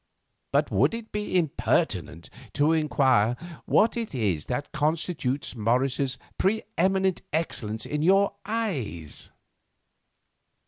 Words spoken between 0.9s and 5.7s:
it be impertinent to inquire what it is that constitutes